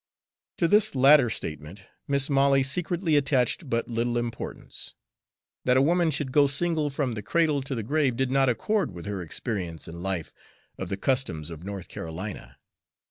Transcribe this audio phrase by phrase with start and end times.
[0.57, 4.95] To this latter statement Mis' Molly secretly attached but little importance.
[5.63, 8.93] That a woman should go single from the cradle to the grave did not accord
[8.95, 10.33] with her experience in life
[10.79, 12.57] of the customs of North Carolina.